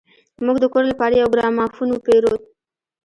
موږ 0.45 0.57
د 0.61 0.65
کور 0.73 0.83
لپاره 0.91 1.15
يو 1.21 1.27
ګرامافون 1.33 1.89
وپېرود. 1.91 2.41